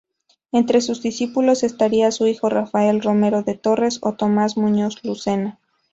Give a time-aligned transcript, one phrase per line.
[0.51, 5.59] Entre sus discípulos estaría su hijo Rafael Romero de Torres o Tomás Muñoz Lucena.